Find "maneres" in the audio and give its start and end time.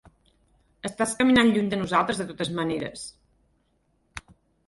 2.61-3.03